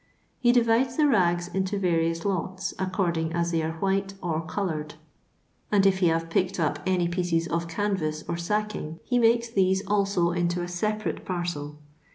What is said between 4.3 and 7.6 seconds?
coloured; and if he have picked up any pieces